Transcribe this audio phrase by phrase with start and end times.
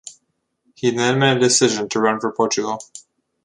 [0.73, 2.81] He then made a decision to run for Portugal.